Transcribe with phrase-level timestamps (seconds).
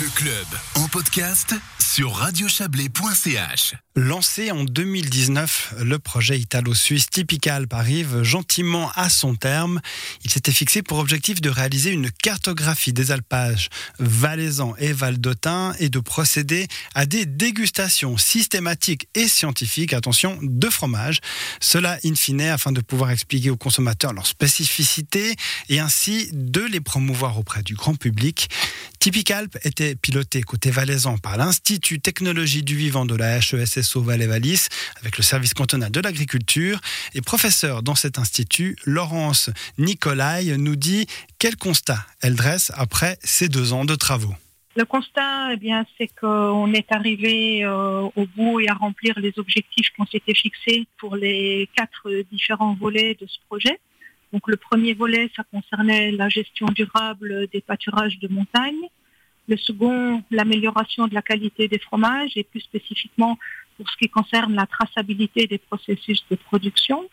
[0.00, 0.46] Le club
[0.76, 1.54] en podcast
[1.92, 3.74] sur radiochablais.ch.
[3.94, 9.82] Lancé en 2019, le projet italo-suisse Typicalp arrive gentiment à son terme.
[10.24, 13.68] Il s'était fixé pour objectif de réaliser une cartographie des alpages
[13.98, 21.20] valaisan et valdotin et de procéder à des dégustations systématiques et scientifiques, attention, de fromage.
[21.60, 25.36] Cela in fine afin de pouvoir expliquer aux consommateurs leurs spécificités
[25.68, 28.48] et ainsi de les promouvoir auprès du grand public.
[29.00, 34.68] Typicalp était piloté côté valaisan par l'Institut Technologie du Vivant de la HESSO Valais-Valis
[35.00, 36.80] avec le service cantonal de l'agriculture.
[37.14, 41.06] Et professeur dans cet institut, Laurence Nicolai nous dit
[41.38, 44.34] quel constat elle dresse après ces deux ans de travaux.
[44.74, 49.34] Le constat, eh bien, c'est qu'on est arrivé euh, au bout et à remplir les
[49.36, 53.78] objectifs qu'on s'était fixés pour les quatre différents volets de ce projet.
[54.32, 58.88] Donc le premier volet, ça concernait la gestion durable des pâturages de montagne.
[59.48, 63.38] Le second, l'amélioration de la qualité des fromages et plus spécifiquement
[63.76, 67.08] pour ce qui concerne la traçabilité des processus de production.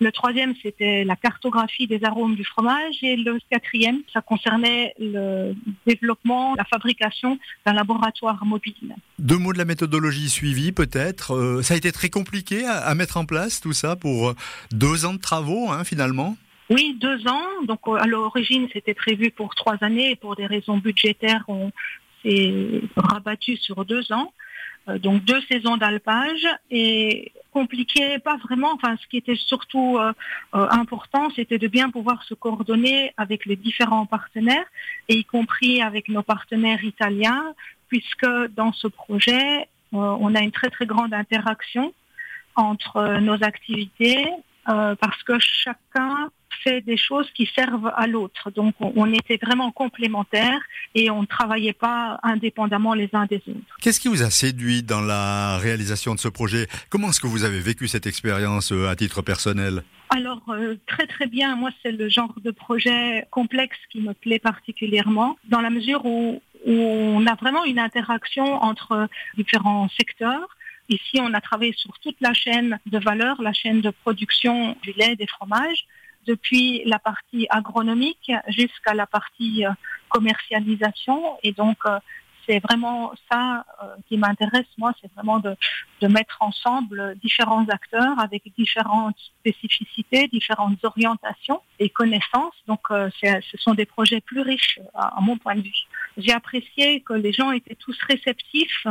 [0.00, 3.02] Le troisième, c'était la cartographie des arômes du fromage.
[3.02, 5.54] Et le quatrième, ça concernait le
[5.86, 8.94] développement, la fabrication d'un laboratoire mobile.
[9.18, 11.34] Deux mots de la méthodologie suivie, peut-être.
[11.34, 14.34] Euh, ça a été très compliqué à, mettre en place tout ça pour
[14.70, 16.36] deux ans de travaux, hein, finalement
[16.70, 17.46] oui, deux ans.
[17.64, 21.70] Donc à l'origine, c'était prévu pour trois années et pour des raisons budgétaires, on
[22.22, 24.32] s'est rabattu sur deux ans.
[24.88, 28.72] Euh, donc deux saisons d'alpage et compliqué, pas vraiment.
[28.72, 30.12] Enfin, ce qui était surtout euh,
[30.54, 34.66] euh, important, c'était de bien pouvoir se coordonner avec les différents partenaires,
[35.08, 37.54] et y compris avec nos partenaires italiens,
[37.88, 41.94] puisque dans ce projet, on a une très très grande interaction
[42.54, 44.26] entre nos activités,
[44.66, 46.30] parce que chacun
[46.62, 48.50] fait des choses qui servent à l'autre.
[48.50, 50.60] Donc on, était vraiment complémentaires
[50.94, 53.76] et on ne travaillait pas indépendamment les uns des autres.
[53.80, 56.66] Qu'est-ce qui vous a séduit dans la réalisation de ce projet?
[56.90, 59.82] Comment est-ce que vous avez vécu cette expérience euh, à titre personnel?
[60.10, 64.38] Alors euh, très très bien, moi c'est le genre de projet complexe qui me plaît
[64.38, 70.48] particulièrement, dans la mesure où, où on a vraiment une interaction entre différents secteurs.
[70.88, 74.92] Ici, on a travaillé sur toute la chaîne de valeur, la chaîne de production du
[74.92, 75.86] lait, des fromages
[76.26, 79.70] depuis la partie agronomique jusqu'à la partie euh,
[80.08, 81.38] commercialisation.
[81.42, 81.98] Et donc, euh,
[82.46, 85.54] c'est vraiment ça euh, qui m'intéresse, moi, c'est vraiment de,
[86.08, 92.54] mettre ensemble différents acteurs avec différentes spécificités, différentes orientations et connaissances.
[92.66, 95.84] Donc, ce sont des projets plus riches à mon point de vue.
[96.16, 98.86] J'ai apprécié que les gens étaient tous réceptifs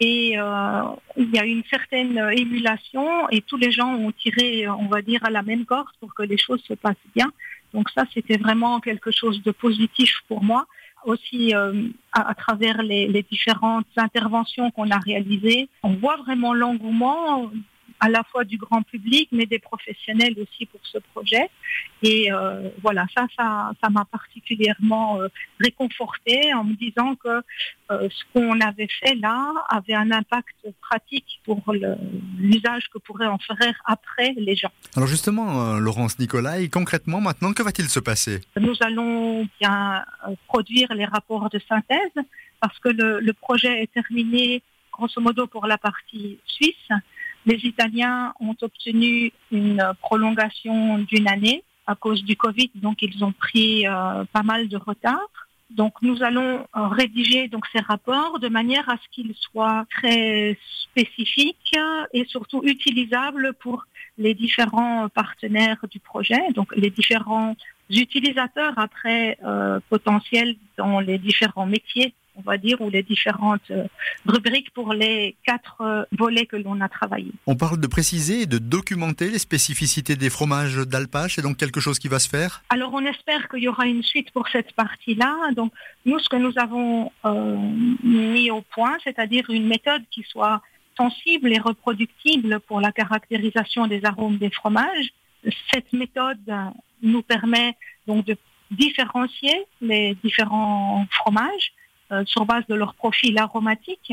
[0.00, 0.82] et euh,
[1.16, 5.02] il y a eu une certaine émulation et tous les gens ont tiré, on va
[5.02, 7.30] dire, à la même corde pour que les choses se passent bien.
[7.74, 10.66] Donc ça, c'était vraiment quelque chose de positif pour moi.
[11.04, 17.50] Aussi, euh, à, travers les, différentes interventions qu'on a réalisées, on voit vraiment l'engouement
[18.00, 21.50] à la fois du grand public, mais des professionnels aussi pour ce projet.
[22.02, 25.28] Et euh, voilà, ça, ça, m'a particulièrement euh,
[25.60, 27.42] réconforté en me disant que
[27.90, 31.62] euh, ce qu'on avait fait là avait un impact pratique pour
[32.38, 34.70] l'usage que pourraient en faire après les gens.
[34.96, 38.40] Alors justement, Laurence Nicolai, concrètement maintenant, que va-t-il se passer?
[38.60, 40.04] Nous allons bien
[40.46, 42.24] produire les rapports de synthèse
[42.60, 44.62] parce que le, le projet est terminé
[44.98, 46.90] grosso modo pour la partie suisse.
[47.48, 53.32] Les Italiens ont obtenu une prolongation d'une année à cause du Covid, donc ils ont
[53.32, 55.30] pris euh, pas mal de retard.
[55.70, 61.74] Donc nous allons euh, rédiger ces rapports de manière à ce qu'ils soient très spécifiques
[62.12, 63.86] et surtout utilisables pour
[64.18, 67.56] les différents partenaires du projet, donc les différents
[67.88, 73.84] utilisateurs après euh, potentiels dans les différents métiers on va dire, ou les différentes euh,
[74.26, 77.32] rubriques pour les quatre euh, volets que l'on a travaillé.
[77.46, 81.34] On parle de préciser et de documenter les spécificités des fromages d'alpage.
[81.34, 82.62] C'est donc quelque chose qui va se faire?
[82.70, 85.50] Alors, on espère qu'il y aura une suite pour cette partie-là.
[85.56, 85.72] Donc,
[86.06, 87.56] nous, ce que nous avons euh,
[88.02, 90.62] mis au point, c'est-à-dire une méthode qui soit
[90.96, 95.10] sensible et reproductible pour la caractérisation des arômes des fromages.
[95.72, 96.38] Cette méthode
[97.02, 97.76] nous permet
[98.06, 98.36] donc de
[98.70, 101.72] différencier les différents fromages
[102.10, 104.12] euh, sur base de leur profil aromatique.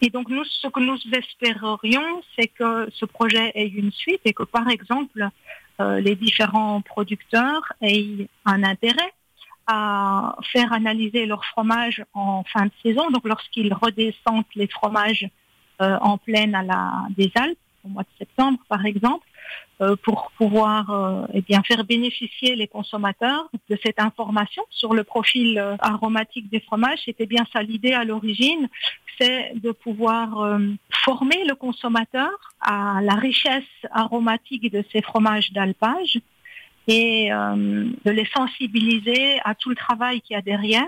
[0.00, 4.32] Et donc nous, ce que nous espérerions, c'est que ce projet ait une suite et
[4.32, 5.28] que par exemple
[5.80, 9.12] euh, les différents producteurs aient un intérêt
[9.68, 15.28] à faire analyser leur fromage en fin de saison, donc lorsqu'ils redescendent les fromages
[15.80, 19.27] euh, en pleine à la, des Alpes, au mois de septembre par exemple,
[20.02, 25.58] pour pouvoir euh, eh bien faire bénéficier les consommateurs de cette information sur le profil
[25.58, 27.00] euh, aromatique des fromages.
[27.04, 28.68] C'était bien ça l'idée à l'origine,
[29.20, 30.60] c'est de pouvoir
[31.04, 32.30] former le consommateur
[32.60, 36.20] à la richesse aromatique de ces fromages d'alpage
[36.86, 40.86] et de les sensibiliser à tout le travail qu'il y a derrière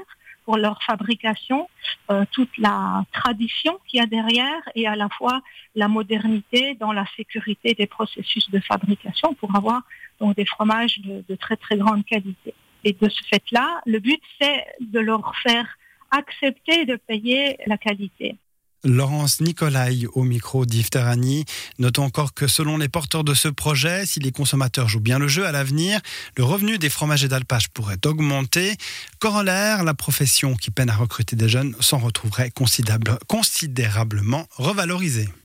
[0.50, 1.68] pour leur fabrication,
[2.10, 5.42] euh, toute la tradition qu'il y a derrière et à la fois
[5.76, 9.82] la modernité dans la sécurité des processus de fabrication pour avoir
[10.18, 12.52] donc des fromages de, de très très grande qualité.
[12.82, 15.68] Et de ce fait-là, le but c'est de leur faire
[16.10, 18.36] accepter de payer la qualité.
[18.84, 21.46] Laurence Nicolai au micro d'Iftarani.
[21.78, 25.28] Notons encore que selon les porteurs de ce projet, si les consommateurs jouent bien le
[25.28, 26.00] jeu à l'avenir,
[26.36, 28.76] le revenu des fromagers d'alpage pourrait augmenter.
[29.18, 32.52] Corollaire, la profession qui peine à recruter des jeunes s'en retrouverait
[33.26, 35.30] considérablement revalorisée.